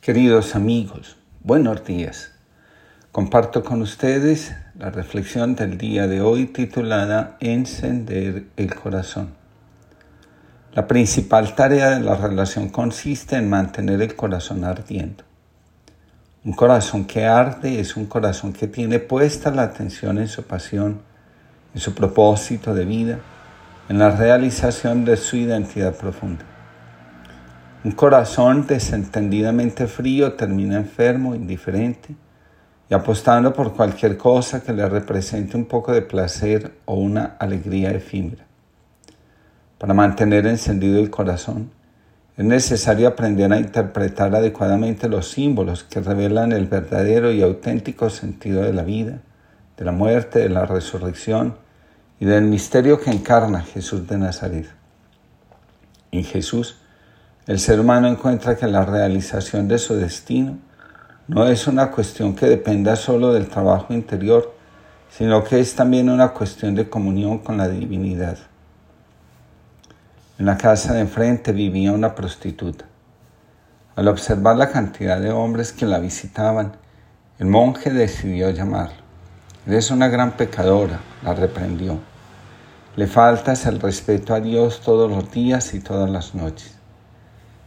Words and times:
Queridos 0.00 0.54
amigos, 0.54 1.18
buenos 1.44 1.84
días. 1.84 2.30
Comparto 3.12 3.62
con 3.62 3.82
ustedes 3.82 4.56
la 4.78 4.88
reflexión 4.88 5.54
del 5.56 5.76
día 5.76 6.06
de 6.06 6.22
hoy 6.22 6.46
titulada 6.46 7.36
Encender 7.38 8.46
el 8.56 8.74
corazón. 8.74 9.34
La 10.72 10.88
principal 10.88 11.54
tarea 11.54 11.90
de 11.90 12.00
la 12.00 12.16
relación 12.16 12.70
consiste 12.70 13.36
en 13.36 13.50
mantener 13.50 14.00
el 14.00 14.16
corazón 14.16 14.64
ardiendo. 14.64 15.22
Un 16.46 16.54
corazón 16.54 17.04
que 17.04 17.26
arde 17.26 17.78
es 17.78 17.94
un 17.94 18.06
corazón 18.06 18.54
que 18.54 18.68
tiene 18.68 19.00
puesta 19.00 19.50
la 19.50 19.64
atención 19.64 20.16
en 20.16 20.28
su 20.28 20.44
pasión, 20.44 21.02
en 21.74 21.80
su 21.82 21.94
propósito 21.94 22.72
de 22.72 22.86
vida, 22.86 23.18
en 23.90 23.98
la 23.98 24.10
realización 24.10 25.04
de 25.04 25.18
su 25.18 25.36
identidad 25.36 25.94
profunda. 25.94 26.46
Un 27.82 27.92
corazón 27.92 28.66
desentendidamente 28.66 29.86
frío 29.86 30.34
termina 30.34 30.76
enfermo, 30.76 31.34
indiferente 31.34 32.14
y 32.90 32.94
apostando 32.94 33.54
por 33.54 33.72
cualquier 33.72 34.18
cosa 34.18 34.62
que 34.62 34.74
le 34.74 34.86
represente 34.86 35.56
un 35.56 35.64
poco 35.64 35.92
de 35.92 36.02
placer 36.02 36.74
o 36.84 36.96
una 36.96 37.36
alegría 37.38 37.90
efímera. 37.92 38.44
Para 39.78 39.94
mantener 39.94 40.46
encendido 40.46 41.00
el 41.00 41.08
corazón, 41.08 41.70
es 42.36 42.44
necesario 42.44 43.08
aprender 43.08 43.50
a 43.50 43.58
interpretar 43.58 44.34
adecuadamente 44.34 45.08
los 45.08 45.30
símbolos 45.30 45.82
que 45.82 46.00
revelan 46.00 46.52
el 46.52 46.66
verdadero 46.66 47.32
y 47.32 47.40
auténtico 47.40 48.10
sentido 48.10 48.60
de 48.60 48.74
la 48.74 48.82
vida, 48.82 49.20
de 49.78 49.84
la 49.86 49.92
muerte, 49.92 50.40
de 50.40 50.50
la 50.50 50.66
resurrección 50.66 51.56
y 52.18 52.26
del 52.26 52.44
misterio 52.44 53.00
que 53.00 53.10
encarna 53.10 53.62
Jesús 53.62 54.06
de 54.06 54.18
Nazaret. 54.18 54.66
En 56.12 56.24
Jesús, 56.24 56.76
el 57.50 57.58
ser 57.58 57.80
humano 57.80 58.06
encuentra 58.06 58.56
que 58.56 58.68
la 58.68 58.84
realización 58.84 59.66
de 59.66 59.78
su 59.78 59.96
destino 59.96 60.56
no 61.26 61.48
es 61.48 61.66
una 61.66 61.90
cuestión 61.90 62.36
que 62.36 62.46
dependa 62.46 62.94
solo 62.94 63.32
del 63.32 63.48
trabajo 63.48 63.92
interior, 63.92 64.54
sino 65.10 65.42
que 65.42 65.58
es 65.58 65.74
también 65.74 66.08
una 66.10 66.28
cuestión 66.28 66.76
de 66.76 66.88
comunión 66.88 67.40
con 67.40 67.56
la 67.56 67.66
divinidad. 67.66 68.38
En 70.38 70.46
la 70.46 70.56
casa 70.56 70.94
de 70.94 71.00
enfrente 71.00 71.50
vivía 71.50 71.90
una 71.90 72.14
prostituta. 72.14 72.84
Al 73.96 74.06
observar 74.06 74.54
la 74.54 74.70
cantidad 74.70 75.20
de 75.20 75.32
hombres 75.32 75.72
que 75.72 75.86
la 75.86 75.98
visitaban, 75.98 76.76
el 77.40 77.46
monje 77.46 77.90
decidió 77.90 78.50
llamarlo. 78.50 79.02
Eres 79.66 79.90
una 79.90 80.06
gran 80.06 80.36
pecadora, 80.36 81.00
la 81.24 81.34
reprendió. 81.34 81.98
Le 82.94 83.08
faltas 83.08 83.66
el 83.66 83.80
respeto 83.80 84.34
a 84.34 84.40
Dios 84.40 84.82
todos 84.82 85.10
los 85.10 85.32
días 85.32 85.74
y 85.74 85.80
todas 85.80 86.08
las 86.08 86.36
noches. 86.36 86.79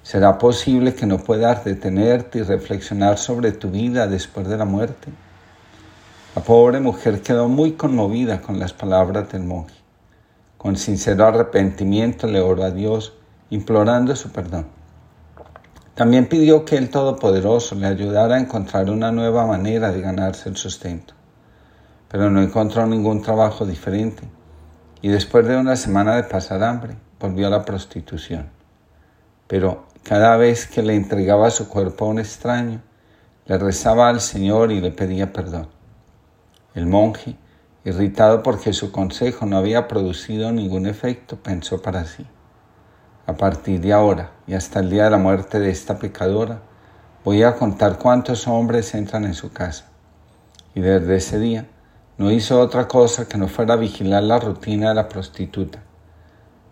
¿Será 0.04 0.38
posible 0.38 0.96
que 0.96 1.06
no 1.06 1.18
puedas 1.18 1.64
detenerte 1.64 2.40
y 2.40 2.42
reflexionar 2.44 3.18
sobre 3.18 3.54
tu 3.54 3.72
vida 3.72 4.06
después 4.06 4.46
de 4.50 4.58
la 4.58 4.66
muerte? 4.66 5.14
La 6.36 6.44
pobre 6.44 6.82
mujer 6.82 7.22
quedó 7.22 7.48
muy 7.48 7.72
conmovida 7.74 8.42
con 8.42 8.60
las 8.60 8.74
palabras 8.74 9.32
del 9.32 9.44
monje. 9.44 9.76
Con 10.58 10.76
sincero 10.76 11.26
arrepentimiento 11.26 12.28
le 12.28 12.42
oró 12.42 12.64
a 12.64 12.72
Dios, 12.72 13.14
implorando 13.50 14.14
su 14.18 14.30
perdón. 14.30 14.68
También 15.96 16.28
pidió 16.28 16.66
que 16.66 16.76
el 16.76 16.90
Todopoderoso 16.90 17.76
le 17.76 17.88
ayudara 17.88 18.36
a 18.36 18.40
encontrar 18.40 18.90
una 18.90 19.12
nueva 19.14 19.46
manera 19.46 19.94
de 19.94 20.02
ganarse 20.02 20.50
el 20.50 20.58
sustento. 20.58 21.14
Pero 22.10 22.30
no 22.30 22.42
encontró 22.42 22.86
ningún 22.86 23.22
trabajo 23.22 23.66
diferente 23.66 24.24
y 25.02 25.08
después 25.08 25.48
de 25.48 25.56
una 25.56 25.78
semana 25.78 26.18
de 26.18 26.24
pasar 26.24 26.62
hambre, 26.62 26.98
volvió 27.20 27.48
a 27.48 27.52
la 27.52 27.64
prostitución. 27.64 28.50
Pero 29.48 29.93
cada 30.04 30.36
vez 30.36 30.68
que 30.68 30.84
le 30.84 30.96
entregaba 30.96 31.50
su 31.50 31.70
cuerpo 31.70 32.04
a 32.04 32.10
un 32.10 32.20
extraño, 32.20 32.82
le 33.46 33.58
rezaba 33.58 34.10
al 34.10 34.20
Señor 34.20 34.74
y 34.74 34.82
le 34.82 34.92
pedía 34.92 35.32
perdón. 35.32 35.70
El 36.76 36.88
monje, 36.88 37.38
irritado 37.86 38.44
porque 38.44 38.74
su 38.74 38.92
consejo 38.92 39.46
no 39.46 39.58
había 39.58 39.88
producido 39.88 40.52
ningún 40.52 40.88
efecto, 40.88 41.38
pensó 41.38 41.82
para 41.82 42.04
sí. 42.04 42.28
A 43.28 43.38
partir 43.38 43.80
de 43.80 43.94
ahora 43.94 44.32
y 44.46 44.56
hasta 44.56 44.82
el 44.82 44.90
día 44.90 45.06
de 45.06 45.12
la 45.12 45.18
muerte 45.18 45.62
de 45.62 45.70
esta 45.70 45.98
pecadora, 45.98 46.60
voy 47.24 47.44
a 47.44 47.56
contar 47.56 47.98
cuántos 47.98 48.46
hombres 48.46 48.94
entran 48.96 49.24
en 49.24 49.34
su 49.34 49.54
casa. 49.54 49.86
Y 50.76 50.82
desde 50.82 51.16
ese 51.16 51.40
día 51.40 51.66
no 52.18 52.30
hizo 52.30 52.60
otra 52.60 52.90
cosa 52.90 53.30
que 53.30 53.38
no 53.38 53.48
fuera 53.48 53.78
vigilar 53.78 54.24
la 54.24 54.40
rutina 54.40 54.90
de 54.90 54.96
la 54.96 55.08
prostituta 55.08 55.82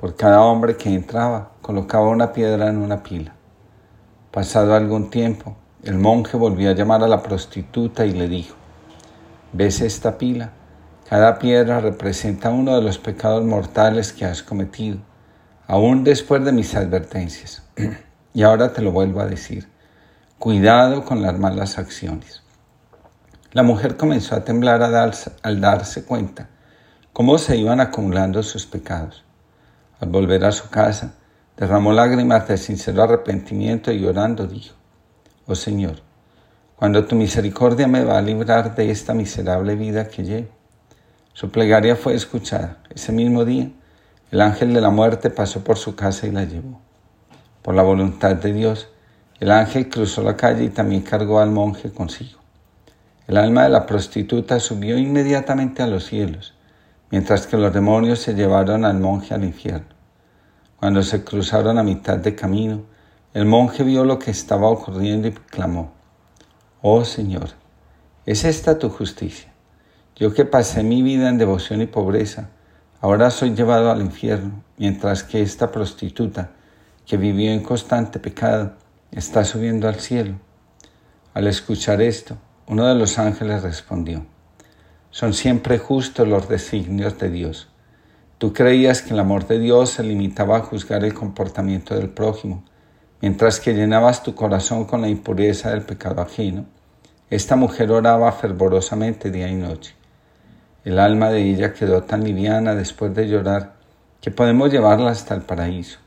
por 0.02 0.16
cada 0.16 0.42
hombre 0.42 0.78
que 0.78 0.92
entraba, 0.92 1.52
colocaba 1.62 2.08
una 2.08 2.34
piedra 2.34 2.70
en 2.70 2.78
una 2.78 3.04
pila. 3.04 3.36
Pasado 4.32 4.74
algún 4.74 5.12
tiempo, 5.12 5.56
el 5.84 6.00
monje 6.00 6.38
volvió 6.38 6.72
a 6.72 6.74
llamar 6.74 7.04
a 7.04 7.08
la 7.08 7.22
prostituta 7.22 8.04
y 8.04 8.12
le 8.12 8.28
dijo, 8.28 8.56
¿ves 9.54 9.80
esta 9.80 10.18
pila? 10.18 10.54
Cada 11.08 11.38
piedra 11.38 11.82
representa 11.82 12.50
uno 12.50 12.76
de 12.76 12.82
los 12.82 12.98
pecados 12.98 13.46
mortales 13.46 14.12
que 14.12 14.26
has 14.26 14.42
cometido, 14.42 14.98
aún 15.68 16.04
después 16.04 16.44
de 16.44 16.52
mis 16.52 16.74
advertencias. 16.74 17.62
y 18.34 18.42
ahora 18.42 18.74
te 18.74 18.82
lo 18.82 18.92
vuelvo 18.92 19.22
a 19.22 19.28
decir, 19.28 19.70
cuidado 20.40 21.06
con 21.06 21.22
las 21.22 21.38
malas 21.38 21.78
acciones. 21.78 22.42
La 23.52 23.62
mujer 23.62 23.98
comenzó 23.98 24.34
a 24.34 24.44
temblar 24.44 24.82
al 24.82 25.62
darse 25.62 26.06
cuenta 26.06 26.50
cómo 27.14 27.38
se 27.38 27.56
iban 27.56 27.80
acumulando 27.80 28.42
sus 28.42 28.66
pecados. 28.66 29.26
Al 30.02 30.10
volver 30.10 30.44
a 30.46 30.52
su 30.52 30.68
casa, 30.72 31.14
derramó 31.56 31.94
lágrimas 31.94 32.48
de 32.48 32.58
sincero 32.58 33.04
arrepentimiento 33.04 33.92
y 33.92 34.00
llorando 34.00 34.48
dijo, 34.48 34.74
Oh 35.46 35.54
Señor, 35.54 35.98
cuando 36.76 37.06
tu 37.06 37.16
misericordia 37.16 37.88
me 37.88 38.04
va 38.04 38.18
a 38.18 38.22
librar 38.24 38.74
de 38.74 38.90
esta 38.90 39.14
miserable 39.14 39.76
vida 39.76 40.08
que 40.08 40.24
llevo. 40.24 40.48
Su 41.34 41.52
plegaria 41.52 41.96
fue 41.96 42.16
escuchada. 42.16 42.80
Ese 42.90 43.12
mismo 43.12 43.46
día, 43.46 43.70
el 44.32 44.42
ángel 44.42 44.74
de 44.74 44.82
la 44.82 44.90
muerte 44.90 45.30
pasó 45.30 45.64
por 45.64 45.78
su 45.78 45.96
casa 45.96 46.26
y 46.26 46.32
la 46.32 46.46
llevó. 46.46 46.82
Por 47.62 47.76
la 47.76 47.84
voluntad 47.84 48.36
de 48.36 48.54
Dios, 48.54 48.88
el 49.40 49.52
ángel 49.52 49.88
cruzó 49.88 50.24
la 50.24 50.36
calle 50.36 50.64
y 50.64 50.70
también 50.70 51.04
cargó 51.04 51.40
al 51.40 51.52
monje 51.52 51.92
consigo. 51.92 52.40
El 53.28 53.38
alma 53.38 53.64
de 53.64 53.70
la 53.70 53.86
prostituta 53.86 54.60
subió 54.60 54.98
inmediatamente 54.98 55.84
a 55.84 55.88
los 55.88 56.06
cielos 56.06 56.56
mientras 57.12 57.46
que 57.46 57.58
los 57.58 57.74
demonios 57.74 58.20
se 58.20 58.34
llevaron 58.34 58.86
al 58.86 59.00
monje 59.00 59.34
al 59.34 59.44
infierno. 59.44 59.94
Cuando 60.78 61.04
se 61.04 61.24
cruzaron 61.24 61.78
a 61.78 61.84
mitad 61.84 62.18
de 62.18 62.34
camino, 62.34 62.86
el 63.34 63.46
monje 63.46 63.84
vio 63.84 64.04
lo 64.06 64.18
que 64.18 64.32
estaba 64.32 64.70
ocurriendo 64.70 65.28
y 65.28 65.32
clamó, 65.32 65.94
Oh 66.82 67.06
Señor, 67.06 67.50
¿es 68.26 68.46
esta 68.46 68.80
tu 68.80 68.90
justicia? 68.90 69.52
Yo 70.16 70.34
que 70.34 70.46
pasé 70.46 70.84
mi 70.84 71.04
vida 71.04 71.30
en 71.30 71.38
devoción 71.38 71.82
y 71.82 71.86
pobreza, 71.86 72.50
ahora 73.02 73.30
soy 73.30 73.54
llevado 73.54 73.92
al 73.92 74.02
infierno, 74.02 74.64
mientras 74.78 75.24
que 75.24 75.42
esta 75.42 75.72
prostituta, 75.72 76.52
que 77.06 77.18
vivió 77.18 77.52
en 77.52 77.62
constante 77.62 78.20
pecado, 78.20 78.74
está 79.12 79.44
subiendo 79.44 79.88
al 79.88 79.96
cielo. 79.96 80.40
Al 81.34 81.48
escuchar 81.48 82.02
esto, 82.02 82.38
uno 82.68 82.88
de 82.88 82.96
los 82.96 83.20
ángeles 83.20 83.64
respondió, 83.64 84.26
son 85.12 85.34
siempre 85.34 85.78
justos 85.78 86.28
los 86.28 86.48
designios 86.48 87.20
de 87.20 87.30
Dios. 87.30 87.68
Tú 88.38 88.54
creías 88.54 89.02
que 89.02 89.14
el 89.14 89.20
amor 89.20 89.46
de 89.46 89.60
Dios 89.60 89.92
se 89.92 90.04
limitaba 90.04 90.58
a 90.58 90.62
juzgar 90.62 91.04
el 91.04 91.14
comportamiento 91.14 91.96
del 91.96 92.10
prójimo, 92.10 92.64
mientras 93.22 93.60
que 93.60 93.74
llenabas 93.74 94.24
tu 94.24 94.34
corazón 94.34 94.86
con 94.86 95.02
la 95.02 95.10
impureza 95.10 95.70
del 95.70 95.84
pecado 95.84 96.22
ajeno. 96.22 96.66
Esta 97.30 97.56
mujer 97.56 97.92
oraba 97.92 98.32
fervorosamente 98.32 99.30
día 99.30 99.48
y 99.50 99.56
noche. 99.56 99.94
El 100.84 100.98
alma 100.98 101.30
de 101.30 101.44
ella 101.44 101.74
quedó 101.74 102.04
tan 102.04 102.24
liviana 102.24 102.74
después 102.74 103.14
de 103.14 103.28
llorar 103.28 103.74
que 104.22 104.32
podemos 104.32 104.72
llevarla 104.72 105.12
hasta 105.12 105.36
el 105.36 105.42
paraíso. 105.42 106.00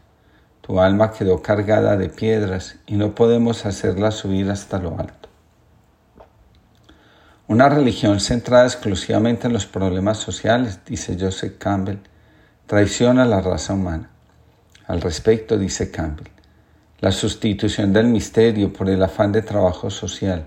Tu 0.62 0.81
alma 0.81 1.12
quedó 1.12 1.42
cargada 1.42 1.97
de 1.97 2.09
piedras 2.09 2.76
y 2.86 2.97
no 2.97 3.15
podemos 3.15 3.66
hacerla 3.66 4.10
subir 4.10 4.50
hasta 4.50 4.78
lo 4.78 4.98
alto. 4.98 5.23
Una 7.46 7.68
religión 7.68 8.20
centrada 8.20 8.64
exclusivamente 8.64 9.48
en 9.48 9.52
los 9.52 9.66
problemas 9.66 10.16
sociales, 10.16 10.80
dice 10.86 11.14
Joseph 11.20 11.58
Campbell, 11.58 11.98
traiciona 12.66 13.26
la 13.26 13.42
raza 13.42 13.74
humana. 13.74 14.08
Al 14.86 15.02
respecto, 15.02 15.58
dice 15.58 15.91
Campbell, 15.91 16.30
la 17.00 17.12
sustitución 17.12 17.92
del 17.92 18.06
misterio 18.06 18.72
por 18.72 18.88
el 18.88 19.02
afán 19.02 19.30
de 19.30 19.42
trabajo 19.42 19.91
social 19.91 20.46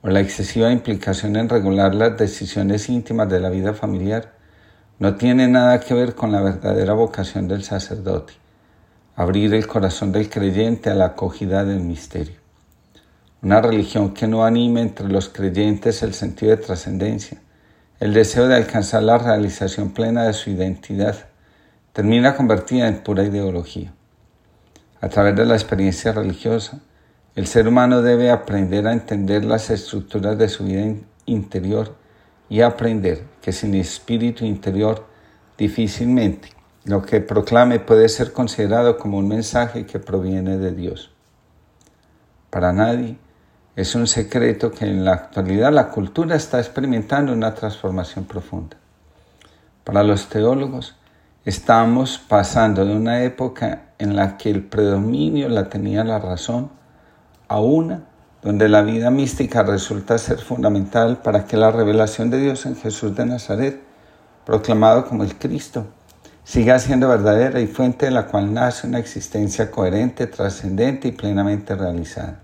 o 0.00 0.08
la 0.08 0.20
excesiva 0.20 0.72
implicación 0.72 1.36
en 1.36 1.46
regular 1.46 1.94
las 1.94 2.16
decisiones 2.16 2.88
íntimas 2.88 3.28
de 3.28 3.40
la 3.40 3.50
vida 3.50 3.74
familiar 3.74 4.32
no 4.98 5.16
tiene 5.16 5.46
nada 5.46 5.78
que 5.80 5.92
ver 5.92 6.14
con 6.14 6.32
la 6.32 6.40
verdadera 6.40 6.94
vocación 6.94 7.48
del 7.48 7.64
sacerdote, 7.64 8.32
abrir 9.14 9.52
el 9.52 9.66
corazón 9.66 10.10
del 10.10 10.30
creyente 10.30 10.88
a 10.88 10.94
la 10.94 11.04
acogida 11.04 11.66
del 11.66 11.80
misterio. 11.80 12.39
Una 13.42 13.62
religión 13.62 14.12
que 14.12 14.26
no 14.26 14.44
anime 14.44 14.82
entre 14.82 15.08
los 15.08 15.30
creyentes 15.30 16.02
el 16.02 16.12
sentido 16.12 16.50
de 16.50 16.62
trascendencia, 16.62 17.40
el 17.98 18.12
deseo 18.12 18.48
de 18.48 18.56
alcanzar 18.56 19.02
la 19.02 19.16
realización 19.16 19.92
plena 19.92 20.24
de 20.24 20.34
su 20.34 20.50
identidad, 20.50 21.16
termina 21.94 22.36
convertida 22.36 22.86
en 22.86 23.02
pura 23.02 23.24
ideología. 23.24 23.94
A 25.00 25.08
través 25.08 25.36
de 25.36 25.46
la 25.46 25.54
experiencia 25.54 26.12
religiosa, 26.12 26.80
El 27.36 27.46
ser 27.46 27.68
humano 27.68 28.02
debe 28.02 28.30
aprender 28.30 28.86
a 28.86 28.92
entender 28.92 29.44
las 29.44 29.70
estructuras 29.70 30.36
de 30.36 30.48
su 30.48 30.64
vida 30.64 30.84
interior 31.26 31.94
y 32.48 32.60
aprender 32.60 33.24
que 33.40 33.52
sin 33.52 33.74
espíritu 33.74 34.44
interior 34.44 35.06
difícilmente 35.56 36.48
lo 36.84 37.02
que 37.02 37.20
proclame 37.20 37.78
puede 37.78 38.08
ser 38.08 38.32
considerado 38.32 38.98
como 38.98 39.18
un 39.18 39.28
mensaje 39.28 39.86
que 39.86 40.00
proviene 40.00 40.58
de 40.58 40.72
Dios. 40.72 41.12
Para 42.50 42.72
nadie 42.72 43.16
es 43.80 43.94
un 43.94 44.06
secreto 44.06 44.70
que 44.70 44.84
en 44.84 45.06
la 45.06 45.14
actualidad 45.14 45.72
la 45.72 45.88
cultura 45.88 46.36
está 46.36 46.58
experimentando 46.58 47.32
una 47.32 47.54
transformación 47.54 48.26
profunda. 48.26 48.76
Para 49.84 50.02
los 50.02 50.28
teólogos, 50.28 50.96
estamos 51.46 52.18
pasando 52.18 52.84
de 52.84 52.94
una 52.94 53.22
época 53.22 53.92
en 53.98 54.16
la 54.16 54.36
que 54.36 54.50
el 54.50 54.62
predominio 54.64 55.48
la 55.48 55.70
tenía 55.70 56.04
la 56.04 56.18
razón 56.18 56.70
a 57.48 57.58
una 57.58 58.02
donde 58.42 58.68
la 58.68 58.82
vida 58.82 59.10
mística 59.10 59.62
resulta 59.62 60.18
ser 60.18 60.40
fundamental 60.40 61.22
para 61.22 61.46
que 61.46 61.56
la 61.56 61.70
revelación 61.70 62.28
de 62.28 62.38
Dios 62.38 62.66
en 62.66 62.76
Jesús 62.76 63.16
de 63.16 63.24
Nazaret, 63.24 63.80
proclamado 64.44 65.06
como 65.06 65.24
el 65.24 65.36
Cristo, 65.36 65.86
siga 66.44 66.78
siendo 66.78 67.08
verdadera 67.08 67.60
y 67.60 67.66
fuente 67.66 68.06
de 68.06 68.12
la 68.12 68.26
cual 68.26 68.52
nace 68.52 68.86
una 68.86 68.98
existencia 68.98 69.70
coherente, 69.70 70.26
trascendente 70.26 71.08
y 71.08 71.12
plenamente 71.12 71.74
realizada. 71.74 72.40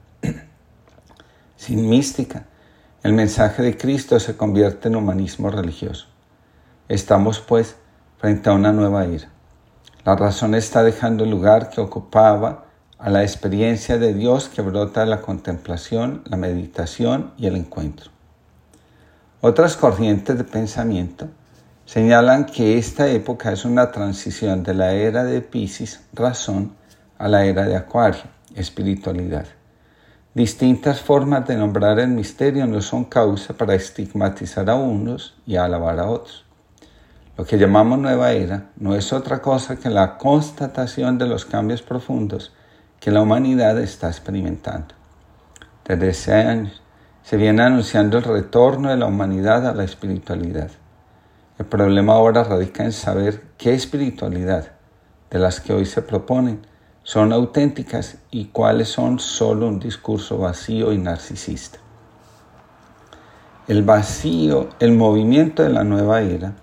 Sin 1.56 1.88
mística, 1.88 2.46
el 3.02 3.12
mensaje 3.12 3.62
de 3.62 3.76
Cristo 3.76 4.20
se 4.20 4.36
convierte 4.36 4.88
en 4.88 4.96
humanismo 4.96 5.50
religioso. 5.50 6.06
Estamos, 6.88 7.40
pues, 7.40 7.76
frente 8.18 8.50
a 8.50 8.52
una 8.52 8.72
nueva 8.72 9.06
era. 9.06 9.30
La 10.04 10.16
razón 10.16 10.54
está 10.54 10.82
dejando 10.82 11.24
el 11.24 11.30
lugar 11.30 11.70
que 11.70 11.80
ocupaba 11.80 12.66
a 12.98 13.10
la 13.10 13.22
experiencia 13.22 13.98
de 13.98 14.14
Dios 14.14 14.48
que 14.48 14.62
brota 14.62 15.00
de 15.00 15.06
la 15.06 15.20
contemplación, 15.22 16.22
la 16.26 16.36
meditación 16.36 17.32
y 17.36 17.46
el 17.46 17.56
encuentro. 17.56 18.10
Otras 19.40 19.76
corrientes 19.76 20.36
de 20.36 20.44
pensamiento 20.44 21.28
señalan 21.86 22.46
que 22.46 22.78
esta 22.78 23.08
época 23.08 23.50
es 23.52 23.64
una 23.64 23.92
transición 23.92 24.62
de 24.62 24.74
la 24.74 24.92
era 24.92 25.24
de 25.24 25.40
Pisces, 25.40 26.00
razón, 26.12 26.74
a 27.18 27.28
la 27.28 27.44
era 27.44 27.64
de 27.64 27.76
Acuario, 27.76 28.24
espiritualidad. 28.54 29.46
Distintas 30.36 31.00
formas 31.00 31.46
de 31.46 31.56
nombrar 31.56 31.98
el 31.98 32.08
misterio 32.08 32.66
no 32.66 32.82
son 32.82 33.06
causa 33.06 33.54
para 33.54 33.74
estigmatizar 33.74 34.68
a 34.68 34.74
unos 34.74 35.34
y 35.46 35.56
alabar 35.56 35.98
a 35.98 36.10
otros. 36.10 36.44
Lo 37.38 37.46
que 37.46 37.56
llamamos 37.56 37.98
nueva 37.98 38.32
era 38.32 38.66
no 38.76 38.94
es 38.94 39.14
otra 39.14 39.40
cosa 39.40 39.76
que 39.76 39.88
la 39.88 40.18
constatación 40.18 41.16
de 41.16 41.26
los 41.26 41.46
cambios 41.46 41.80
profundos 41.80 42.52
que 43.00 43.10
la 43.10 43.22
humanidad 43.22 43.78
está 43.78 44.08
experimentando. 44.08 44.94
Desde 45.86 46.10
ese 46.10 46.34
años 46.34 46.82
se 47.22 47.38
viene 47.38 47.62
anunciando 47.62 48.18
el 48.18 48.24
retorno 48.24 48.90
de 48.90 48.98
la 48.98 49.06
humanidad 49.06 49.66
a 49.66 49.72
la 49.72 49.84
espiritualidad. 49.84 50.70
El 51.58 51.64
problema 51.64 52.12
ahora 52.12 52.44
radica 52.44 52.84
en 52.84 52.92
saber 52.92 53.40
qué 53.56 53.72
espiritualidad 53.72 54.72
de 55.30 55.38
las 55.38 55.62
que 55.62 55.72
hoy 55.72 55.86
se 55.86 56.02
proponen 56.02 56.60
son 57.06 57.32
auténticas 57.32 58.16
y 58.32 58.46
cuáles 58.46 58.88
son 58.88 59.20
solo 59.20 59.68
un 59.68 59.78
discurso 59.78 60.38
vacío 60.38 60.92
y 60.92 60.98
narcisista. 60.98 61.78
El 63.68 63.84
vacío, 63.84 64.70
el 64.80 64.90
movimiento 64.90 65.62
de 65.62 65.68
la 65.70 65.84
nueva 65.84 66.22
era, 66.22 66.54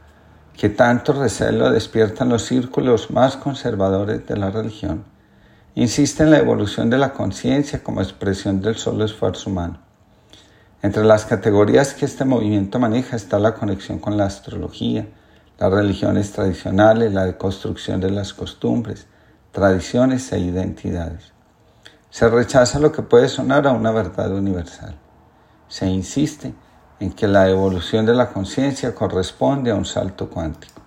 que 0.58 0.68
tanto 0.68 1.14
recelo 1.14 1.72
despiertan 1.72 2.28
los 2.28 2.44
círculos 2.44 3.10
más 3.10 3.38
conservadores 3.38 4.28
de 4.28 4.36
la 4.36 4.52
religión, 4.52 5.06
insiste 5.76 6.24
en 6.24 6.32
la 6.32 6.40
evolución 6.40 6.90
de 6.90 6.98
la 6.98 7.14
conciencia 7.14 7.82
como 7.82 8.02
expresión 8.02 8.62
del 8.62 8.76
solo 8.76 9.06
esfuerzo 9.06 9.50
humano. 9.50 9.80
Entre 10.82 11.06
las 11.06 11.24
categorías 11.24 11.94
que 11.94 12.04
este 12.04 12.26
movimiento 12.26 12.80
maneja 12.80 13.16
está 13.16 13.40
la 13.40 13.54
conexión 13.54 13.98
con 13.98 14.18
la 14.18 14.26
astrología, 14.26 15.08
las 15.58 15.72
religiones 15.72 16.34
tradicionales, 16.34 17.14
la 17.14 17.24
deconstrucción 17.24 18.02
de 18.02 18.12
las 18.12 18.34
costumbres, 18.34 19.08
tradiciones 19.54 20.34
e 20.34 20.40
identidades. 20.40 21.32
Se 22.10 22.28
rechaza 22.28 22.80
lo 22.80 22.92
que 22.92 23.04
puede 23.04 23.30
sonar 23.30 23.68
a 23.68 23.72
una 23.72 23.92
verdad 23.92 24.32
universal. 24.34 24.96
Se 25.68 25.86
insiste 25.86 26.54
en 27.00 27.14
que 27.14 27.28
la 27.28 27.48
evolución 27.48 28.06
de 28.06 28.16
la 28.16 28.30
conciencia 28.30 28.96
corresponde 28.96 29.70
a 29.70 29.76
un 29.76 29.86
salto 29.86 30.28
cuántico, 30.28 30.82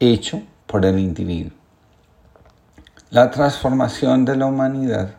hecho 0.00 0.42
por 0.66 0.84
el 0.84 0.98
individuo. 0.98 1.56
La 3.10 3.30
transformación 3.30 4.24
de 4.24 4.36
la 4.36 4.46
humanidad 4.46 5.14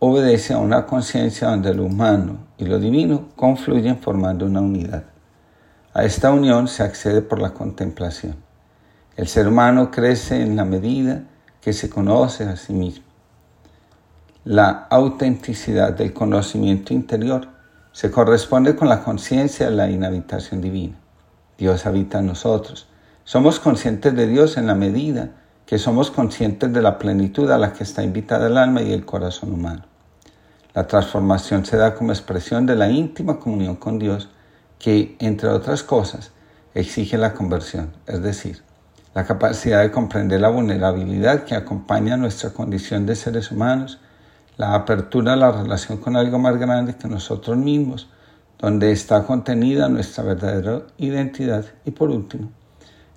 obedece 0.00 0.54
a 0.54 0.58
una 0.58 0.86
conciencia 0.86 1.48
donde 1.48 1.72
lo 1.72 1.84
humano 1.84 2.48
y 2.58 2.64
lo 2.64 2.80
divino 2.80 3.28
confluyen 3.36 3.98
formando 3.98 4.44
una 4.44 4.60
unidad. 4.60 5.04
A 5.94 6.04
esta 6.04 6.32
unión 6.32 6.66
se 6.66 6.82
accede 6.82 7.22
por 7.22 7.40
la 7.40 7.54
contemplación. 7.54 8.45
El 9.16 9.28
ser 9.28 9.48
humano 9.48 9.90
crece 9.90 10.42
en 10.42 10.56
la 10.56 10.66
medida 10.66 11.22
que 11.62 11.72
se 11.72 11.88
conoce 11.88 12.44
a 12.44 12.56
sí 12.56 12.74
mismo. 12.74 13.04
La 14.44 14.86
autenticidad 14.90 15.94
del 15.94 16.12
conocimiento 16.12 16.92
interior 16.92 17.48
se 17.92 18.10
corresponde 18.10 18.76
con 18.76 18.90
la 18.90 19.02
conciencia 19.02 19.70
de 19.70 19.74
la 19.74 19.88
inhabitación 19.88 20.60
divina. 20.60 20.98
Dios 21.56 21.86
habita 21.86 22.18
en 22.18 22.26
nosotros. 22.26 22.88
Somos 23.24 23.58
conscientes 23.58 24.14
de 24.14 24.26
Dios 24.26 24.58
en 24.58 24.66
la 24.66 24.74
medida 24.74 25.30
que 25.64 25.78
somos 25.78 26.10
conscientes 26.10 26.70
de 26.74 26.82
la 26.82 26.98
plenitud 26.98 27.50
a 27.50 27.56
la 27.56 27.72
que 27.72 27.84
está 27.84 28.02
invitada 28.02 28.48
el 28.48 28.58
alma 28.58 28.82
y 28.82 28.92
el 28.92 29.06
corazón 29.06 29.54
humano. 29.54 29.86
La 30.74 30.86
transformación 30.86 31.64
se 31.64 31.78
da 31.78 31.94
como 31.94 32.12
expresión 32.12 32.66
de 32.66 32.76
la 32.76 32.90
íntima 32.90 33.40
comunión 33.40 33.76
con 33.76 33.98
Dios 33.98 34.28
que, 34.78 35.16
entre 35.20 35.48
otras 35.48 35.82
cosas, 35.82 36.32
exige 36.74 37.16
la 37.16 37.32
conversión, 37.32 37.94
es 38.06 38.22
decir, 38.22 38.65
la 39.16 39.24
capacidad 39.24 39.80
de 39.80 39.90
comprender 39.90 40.42
la 40.42 40.50
vulnerabilidad 40.50 41.44
que 41.44 41.54
acompaña 41.54 42.18
nuestra 42.18 42.50
condición 42.50 43.06
de 43.06 43.16
seres 43.16 43.50
humanos 43.50 43.98
la 44.58 44.74
apertura 44.74 45.32
a 45.32 45.36
la 45.36 45.50
relación 45.50 45.96
con 45.96 46.16
algo 46.16 46.38
más 46.38 46.58
grande 46.58 46.96
que 46.96 47.08
nosotros 47.08 47.56
mismos, 47.56 48.10
donde 48.58 48.92
está 48.92 49.22
contenida 49.22 49.88
nuestra 49.88 50.22
verdadera 50.22 50.82
identidad 50.98 51.64
y 51.86 51.92
por 51.92 52.10
último, 52.10 52.50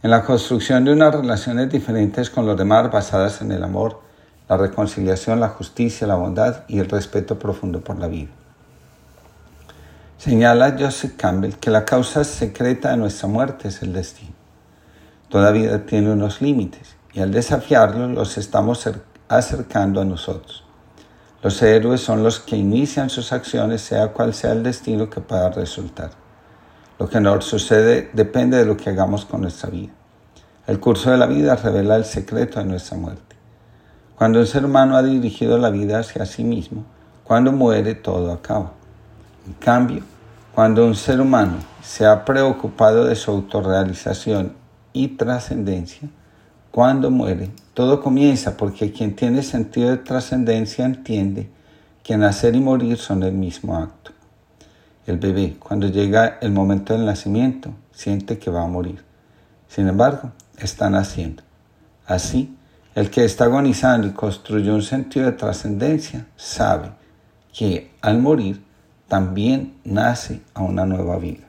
en 0.01 0.12
la 0.12 0.24
construcción 0.24 0.86
de 0.86 0.94
unas 0.94 1.13
relaciones 1.13 1.69
diferentes 1.69 2.30
con 2.30 2.45
los 2.45 2.57
demás 2.57 2.90
basadas 2.90 3.42
en 3.42 3.52
el 3.52 3.62
amor, 3.62 4.00
la 4.48 4.56
reconciliación, 4.56 5.42
la 5.42 5.50
justicia, 5.50 6.07
la 6.07 6.16
bondad 6.16 6.63
y 6.69 6.80
el 6.80 6.88
respeto 6.88 7.38
profundo 7.38 7.81
por 7.81 8.00
la 8.00 8.07
vida. 8.07 8.30
Señala 10.18 10.78
Joseph 10.80 11.18
Campbell 11.18 11.56
que 11.56 11.69
la 11.69 11.83
causa 11.83 12.24
secreta 12.24 12.92
de 12.92 12.97
nuestra 12.97 13.28
muerte 13.28 13.68
es 13.68 13.81
el 13.81 13.92
destino. 13.92 14.39
Toda 15.30 15.52
vida 15.52 15.86
tiene 15.86 16.12
unos 16.12 16.42
límites 16.42 16.95
y 17.14 17.19
al 17.19 17.31
desafiarlos 17.31 18.09
los 18.09 18.40
estamos 18.40 18.90
acercando 19.28 20.02
a 20.02 20.06
nosotros. 20.06 20.64
Los 21.44 21.62
héroes 21.62 22.02
son 22.02 22.24
los 22.24 22.40
que 22.40 22.57
inician 22.57 23.12
sus 23.12 23.31
acciones, 23.31 23.81
sea 23.81 24.07
cual 24.07 24.33
sea 24.33 24.54
el 24.54 24.64
destino 24.64 25.07
que 25.07 25.21
pueda 25.21 25.52
resultar. 25.52 26.09
Lo 26.98 27.07
que 27.07 27.21
nos 27.21 27.45
sucede 27.45 28.09
depende 28.12 28.57
de 28.57 28.66
lo 28.66 28.76
que 28.76 28.90
hagamos 28.90 29.24
con 29.26 29.42
nuestra 29.42 29.69
vida. 29.69 29.94
El 30.66 30.80
curso 30.80 31.12
de 31.12 31.18
la 31.18 31.28
vida 31.28 31.56
revela 31.56 31.95
el 31.95 32.06
secreto 32.06 32.59
de 32.59 32.66
nuestra 32.66 32.98
muerte. 32.98 33.36
Cuando 34.16 34.40
un 34.40 34.48
ser 34.48 34.66
humano 34.66 34.98
ha 34.98 35.04
dirigido 35.04 35.59
la 35.59 35.69
vida 35.69 36.00
hacia 36.00 36.26
sí 36.26 36.44
mismo, 36.44 36.86
cuando 37.24 37.52
muere 37.52 37.94
todo 37.94 38.33
acaba. 38.33 38.71
En 39.45 39.54
cambio, 39.54 40.02
cuando 40.56 40.86
un 40.86 40.95
ser 40.95 41.21
humano 41.21 41.57
se 41.83 42.06
ha 42.06 42.26
preocupado 42.26 43.06
de 43.06 43.16
su 43.16 43.30
autorrealización 43.31 44.58
y 44.94 45.10
trascendencia, 45.10 46.10
cuando 46.72 47.10
muere, 47.10 47.50
todo 47.74 48.02
comienza 48.02 48.56
porque 48.56 48.92
quien 48.92 49.16
tiene 49.16 49.42
sentido 49.42 49.90
de 49.90 49.98
trascendencia 49.98 50.86
entiende 50.86 51.50
que 52.04 52.18
nacer 52.18 52.56
y 52.56 52.60
morir 52.60 52.98
son 52.98 53.24
el 53.24 53.34
mismo 53.34 53.76
acto. 53.76 54.12
El 55.08 55.18
bebé, 55.18 55.58
cuando 55.60 55.88
llega 55.88 56.38
el 56.42 56.52
momento 56.52 56.94
del 56.94 57.06
nacimiento, 57.06 57.74
siente 57.92 58.38
que 58.38 58.52
va 58.52 58.64
a 58.64 58.68
morir. 58.68 59.04
Sin 59.68 59.88
embargo, 59.88 60.31
está 60.58 60.90
naciendo. 60.90 61.42
Así, 62.06 62.56
el 62.96 63.10
que 63.10 63.26
está 63.26 63.46
agonizando 63.46 64.08
y 64.08 64.12
construye 64.12 64.72
un 64.72 64.84
sentido 64.84 65.26
de 65.26 65.31
trascendencia 65.31 66.28
sabe 66.36 66.92
que 67.54 67.92
al 68.02 68.19
morir 68.19 68.64
también 69.08 69.74
nace 69.84 70.42
a 70.54 70.62
una 70.62 70.86
nueva 70.86 71.18
vida. 71.18 71.49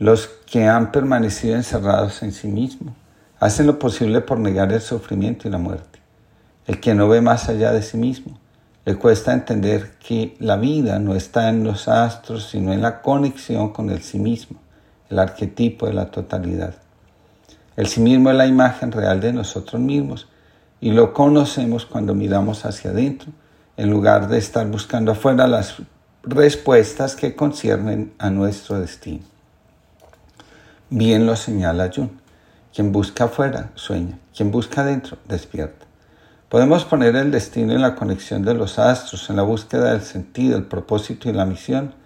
Los 0.00 0.26
que 0.26 0.66
han 0.66 0.90
permanecido 0.90 1.54
encerrados 1.54 2.24
en 2.24 2.32
sí 2.32 2.48
mismos 2.48 2.94
hacen 3.38 3.68
lo 3.68 3.78
posible 3.78 4.20
por 4.22 4.40
negar 4.40 4.72
el 4.72 4.80
sufrimiento 4.80 5.46
y 5.46 5.52
la 5.52 5.58
muerte. 5.58 6.00
El 6.66 6.80
que 6.80 6.94
no 6.94 7.08
ve 7.08 7.20
más 7.20 7.48
allá 7.48 7.70
de 7.70 7.80
sí 7.80 7.96
mismo, 7.96 8.36
le 8.84 8.96
cuesta 8.96 9.32
entender 9.32 9.92
que 10.00 10.36
la 10.40 10.56
vida 10.56 10.98
no 10.98 11.14
está 11.14 11.48
en 11.48 11.62
los 11.62 11.86
astros, 11.86 12.48
sino 12.50 12.72
en 12.72 12.82
la 12.82 13.02
conexión 13.02 13.72
con 13.72 13.88
el 13.88 14.02
sí 14.02 14.18
mismo, 14.18 14.58
el 15.10 15.18
arquetipo 15.20 15.86
de 15.86 15.94
la 15.94 16.10
totalidad. 16.10 16.74
El 17.76 17.86
sí 17.86 18.00
mismo 18.00 18.30
es 18.30 18.36
la 18.36 18.46
imagen 18.46 18.90
real 18.90 19.20
de 19.20 19.32
nosotros 19.32 19.80
mismos 19.80 20.26
y 20.80 20.90
lo 20.90 21.12
conocemos 21.12 21.86
cuando 21.86 22.14
miramos 22.14 22.64
hacia 22.64 22.90
adentro, 22.90 23.30
en 23.76 23.90
lugar 23.90 24.26
de 24.26 24.38
estar 24.38 24.66
buscando 24.66 25.12
afuera 25.12 25.46
las 25.46 25.76
respuestas 26.24 27.14
que 27.14 27.36
conciernen 27.36 28.12
a 28.18 28.30
nuestro 28.30 28.80
destino. 28.80 29.33
Bien 30.96 31.26
lo 31.26 31.34
señala 31.34 31.90
Jun. 31.92 32.20
Quien 32.72 32.92
busca 32.92 33.24
afuera 33.24 33.72
sueña, 33.74 34.16
quien 34.32 34.52
busca 34.52 34.82
adentro 34.82 35.18
despierta. 35.26 35.86
Podemos 36.48 36.84
poner 36.84 37.16
el 37.16 37.32
destino 37.32 37.72
en 37.72 37.82
la 37.82 37.96
conexión 37.96 38.44
de 38.44 38.54
los 38.54 38.78
astros, 38.78 39.28
en 39.28 39.34
la 39.34 39.42
búsqueda 39.42 39.90
del 39.90 40.02
sentido, 40.02 40.56
el 40.56 40.66
propósito 40.66 41.28
y 41.28 41.32
la 41.32 41.46
misión, 41.46 41.96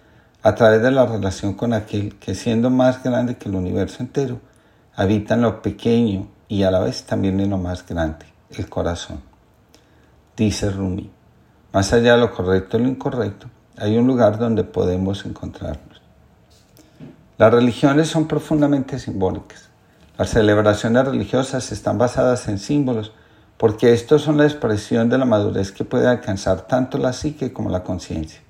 a 0.41 0.55
través 0.55 0.81
de 0.81 0.89
la 0.89 1.05
relación 1.05 1.53
con 1.53 1.73
aquel 1.73 2.17
que 2.17 2.33
siendo 2.33 2.71
más 2.71 3.03
grande 3.03 3.37
que 3.37 3.47
el 3.47 3.53
universo 3.53 4.01
entero, 4.01 4.39
habita 4.95 5.35
en 5.35 5.43
lo 5.43 5.61
pequeño 5.61 6.27
y 6.47 6.63
a 6.63 6.71
la 6.71 6.79
vez 6.79 7.03
también 7.03 7.39
en 7.39 7.51
lo 7.51 7.59
más 7.59 7.85
grande, 7.85 8.25
el 8.57 8.67
corazón. 8.69 9.21
Dice 10.35 10.71
Rumi, 10.71 11.11
más 11.71 11.93
allá 11.93 12.13
de 12.13 12.21
lo 12.21 12.33
correcto 12.33 12.79
y 12.79 12.81
lo 12.81 12.87
incorrecto, 12.87 13.51
hay 13.77 13.95
un 13.99 14.07
lugar 14.07 14.39
donde 14.39 14.63
podemos 14.63 15.27
encontrarnos. 15.27 15.88
Las 17.39 17.53
religiones 17.53 18.09
son 18.09 18.27
profundamente 18.27 18.99
simbólicas. 18.99 19.69
Las 20.17 20.31
celebraciones 20.31 21.05
religiosas 21.05 21.71
están 21.71 21.97
basadas 21.97 22.49
en 22.49 22.59
símbolos 22.59 23.13
porque 23.55 23.93
estos 23.93 24.23
son 24.23 24.37
la 24.37 24.43
expresión 24.43 25.07
de 25.07 25.17
la 25.17 25.23
madurez 25.23 25.71
que 25.71 25.85
puede 25.85 26.09
alcanzar 26.09 26.67
tanto 26.67 26.97
la 26.97 27.13
psique 27.13 27.53
como 27.53 27.69
la 27.69 27.81
conciencia. 27.81 28.41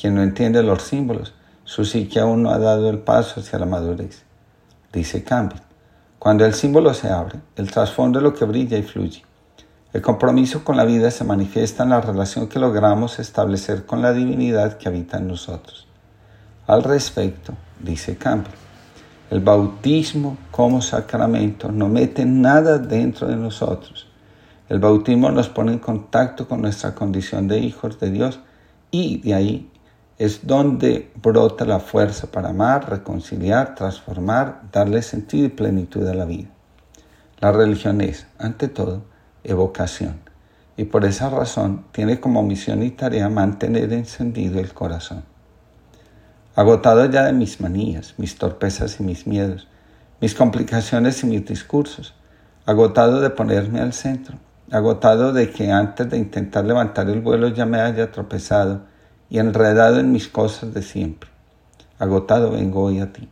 Quien 0.00 0.14
no 0.14 0.22
entiende 0.22 0.62
los 0.62 0.82
símbolos, 0.82 1.34
su 1.64 1.84
psique 1.84 2.18
aún 2.20 2.42
no 2.42 2.52
ha 2.52 2.58
dado 2.58 2.88
el 2.88 3.00
paso 3.00 3.40
hacia 3.40 3.58
la 3.58 3.66
madurez. 3.66 4.22
Dice 4.94 5.22
Campbell, 5.22 5.60
cuando 6.18 6.46
el 6.46 6.54
símbolo 6.54 6.94
se 6.94 7.10
abre, 7.10 7.38
el 7.56 7.70
trasfondo 7.70 8.20
es 8.20 8.22
lo 8.22 8.32
que 8.32 8.46
brilla 8.46 8.78
y 8.78 8.82
fluye. 8.82 9.26
El 9.92 10.00
compromiso 10.00 10.64
con 10.64 10.78
la 10.78 10.86
vida 10.86 11.10
se 11.10 11.24
manifiesta 11.24 11.82
en 11.82 11.90
la 11.90 12.00
relación 12.00 12.48
que 12.48 12.60
logramos 12.60 13.18
establecer 13.18 13.84
con 13.84 14.00
la 14.00 14.14
divinidad 14.14 14.78
que 14.78 14.88
habita 14.88 15.18
en 15.18 15.28
nosotros. 15.28 15.86
Al 16.66 16.82
respecto, 16.82 17.52
dice 17.82 18.16
Campbell, 18.16 18.52
el 19.30 19.40
bautismo 19.40 20.36
como 20.50 20.82
sacramento 20.82 21.70
no 21.70 21.88
mete 21.88 22.24
nada 22.24 22.78
dentro 22.78 23.28
de 23.28 23.36
nosotros. 23.36 24.08
El 24.68 24.80
bautismo 24.80 25.30
nos 25.30 25.48
pone 25.48 25.72
en 25.72 25.78
contacto 25.78 26.48
con 26.48 26.62
nuestra 26.62 26.94
condición 26.94 27.46
de 27.46 27.58
hijos 27.58 28.00
de 28.00 28.10
Dios 28.10 28.40
y 28.90 29.18
de 29.18 29.34
ahí 29.34 29.70
es 30.18 30.46
donde 30.46 31.12
brota 31.22 31.64
la 31.64 31.80
fuerza 31.80 32.30
para 32.30 32.50
amar, 32.50 32.90
reconciliar, 32.90 33.74
transformar, 33.74 34.62
darle 34.72 35.00
sentido 35.02 35.46
y 35.46 35.50
plenitud 35.50 36.06
a 36.06 36.14
la 36.14 36.24
vida. 36.24 36.48
La 37.38 37.52
religión 37.52 38.00
es, 38.00 38.26
ante 38.38 38.68
todo, 38.68 39.02
evocación 39.44 40.20
y 40.76 40.84
por 40.84 41.04
esa 41.04 41.30
razón 41.30 41.84
tiene 41.92 42.20
como 42.20 42.42
misión 42.42 42.82
y 42.82 42.90
tarea 42.90 43.28
mantener 43.28 43.92
encendido 43.92 44.58
el 44.58 44.72
corazón 44.72 45.29
agotado 46.60 47.06
ya 47.06 47.24
de 47.24 47.32
mis 47.32 47.58
manías, 47.58 48.12
mis 48.18 48.36
torpezas 48.36 49.00
y 49.00 49.02
mis 49.02 49.26
miedos, 49.26 49.66
mis 50.20 50.34
complicaciones 50.34 51.22
y 51.22 51.26
mis 51.26 51.46
discursos, 51.46 52.12
agotado 52.66 53.22
de 53.22 53.30
ponerme 53.30 53.80
al 53.80 53.94
centro, 53.94 54.36
agotado 54.70 55.32
de 55.32 55.50
que 55.50 55.72
antes 55.72 56.10
de 56.10 56.18
intentar 56.18 56.66
levantar 56.66 57.08
el 57.08 57.22
vuelo 57.22 57.48
ya 57.48 57.64
me 57.64 57.80
haya 57.80 58.12
tropezado 58.12 58.82
y 59.30 59.38
enredado 59.38 60.00
en 60.00 60.12
mis 60.12 60.28
cosas 60.28 60.74
de 60.74 60.82
siempre. 60.82 61.30
Agotado 61.98 62.50
vengo 62.50 62.82
hoy 62.82 63.00
a 63.00 63.10
ti, 63.10 63.26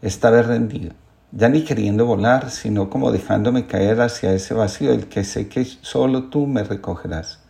esta 0.00 0.30
vez 0.30 0.46
rendido, 0.46 0.92
ya 1.32 1.48
ni 1.48 1.64
queriendo 1.64 2.06
volar, 2.06 2.50
sino 2.50 2.88
como 2.88 3.10
dejándome 3.10 3.66
caer 3.66 4.00
hacia 4.00 4.32
ese 4.32 4.54
vacío 4.54 4.92
del 4.92 5.08
que 5.08 5.24
sé 5.24 5.48
que 5.48 5.64
solo 5.64 6.30
tú 6.30 6.46
me 6.46 6.62
recogerás. 6.62 7.40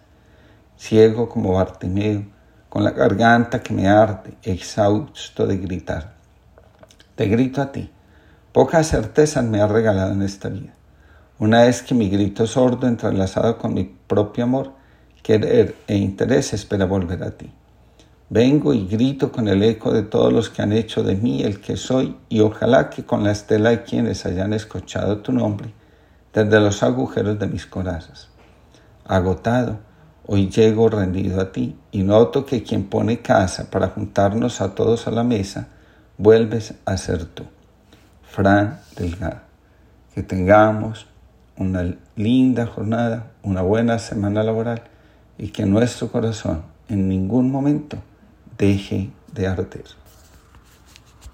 Ciego 0.79 1.29
como 1.29 1.53
Bartimeo, 1.53 2.25
con 2.71 2.85
la 2.85 2.93
garganta 2.93 3.62
que 3.62 3.75
me 3.75 3.89
arde, 3.89 4.33
exhausto 4.45 5.47
de 5.47 5.59
gritar. 5.59 6.15
Te 7.17 7.27
grito 7.27 7.61
a 7.61 7.73
ti. 7.73 7.91
Pocas 8.53 8.89
certezas 8.89 9.45
me 9.45 9.61
has 9.61 9.71
regalado 9.71 10.12
en 10.12 10.23
esta 10.23 10.49
vida. 10.49 10.73
Una 11.41 11.65
vez 11.65 11.83
que 11.83 11.95
mi 11.95 12.09
grito 12.09 12.47
sordo 12.47 12.87
entrelazado 12.87 13.59
con 13.59 13.75
mi 13.75 13.85
propio 14.07 14.45
amor, 14.45 14.73
querer 15.23 15.75
e 15.89 15.97
interés 15.97 16.53
espera 16.53 16.87
volver 16.87 17.25
a 17.25 17.33
ti. 17.33 17.53
Vengo 18.29 18.73
y 18.73 18.87
grito 18.87 19.33
con 19.33 19.49
el 19.49 19.65
eco 19.65 19.93
de 19.93 20.05
todos 20.05 20.33
los 20.33 20.49
que 20.49 20.62
han 20.62 20.73
hecho 20.73 21.03
de 21.03 21.17
mí 21.17 21.43
el 21.43 21.61
que 21.61 21.77
soy 21.77 22.17
y 22.29 22.39
ojalá 22.39 22.89
que 22.89 23.05
con 23.05 23.25
la 23.25 23.33
estela 23.33 23.71
de 23.71 23.83
quienes 23.83 24.25
hayan 24.27 24.53
escuchado 24.53 25.19
tu 25.19 25.33
nombre 25.33 25.75
desde 26.33 26.61
los 26.61 26.85
agujeros 26.85 27.41
de 27.41 27.49
mis 27.49 27.67
corazas. 27.67 28.29
Agotado, 29.05 29.81
Hoy 30.32 30.49
llego 30.49 30.88
rendido 30.88 31.40
a 31.40 31.50
ti 31.50 31.76
y 31.90 32.04
noto 32.04 32.46
que 32.46 32.62
quien 32.62 32.84
pone 32.84 33.18
casa 33.18 33.68
para 33.68 33.88
juntarnos 33.88 34.60
a 34.60 34.76
todos 34.76 35.08
a 35.08 35.10
la 35.10 35.25
mesa, 35.25 35.66
vuelves 36.18 36.75
a 36.84 36.96
ser 36.99 37.25
tú. 37.25 37.42
Fran 38.22 38.78
Delgado. 38.96 39.40
Que 40.14 40.22
tengamos 40.22 41.08
una 41.56 41.96
linda 42.14 42.66
jornada, 42.66 43.32
una 43.42 43.62
buena 43.62 43.99
semana 43.99 44.44
laboral 44.44 44.84
y 45.37 45.49
que 45.49 45.66
nuestro 45.66 46.12
corazón 46.12 46.62
en 46.88 47.08
ningún 47.08 47.50
momento 47.50 47.96
deje 48.56 49.10
de 49.34 49.49
arder. 49.49 50.00